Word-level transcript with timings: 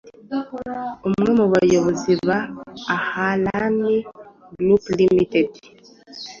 Umwe 1.07 1.29
mu 1.37 1.45
bayobozi 1.53 2.11
ba 2.27 2.37
Ahlan 2.97 3.77
Group 4.55 4.83
ltd 5.15 5.35